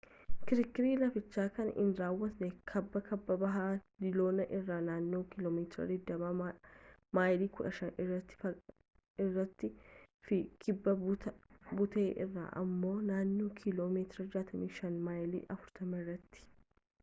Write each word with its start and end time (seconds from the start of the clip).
kirkirri 0.49 0.91
lafichaa 1.01 1.43
kan 1.57 1.67
inni 1.81 1.97
raawwate 1.97 2.47
kaaba-kaaba-bahaa 2.71 3.67
diiloon 4.05 4.41
irraa 4.59 4.77
naannoo 4.87 5.19
kiiloomeetira 5.33 5.87
20 5.91 6.31
maayilii 7.19 7.51
15 7.59 8.55
irrattii 9.27 9.71
fi 10.31 10.41
kibba 10.65 10.97
buttee 11.05 12.09
irraa 12.27 12.49
ammoo 12.63 12.97
naannoo 13.13 13.51
kiiloo 13.61 13.89
meetira 13.99 14.27
65 14.39 14.99
maayilii 15.11 15.47
40 15.61 16.03
irratti 16.03 16.49